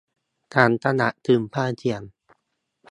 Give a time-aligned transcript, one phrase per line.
[0.53, 2.01] ฉันตระหนักถึงความเสี่ยง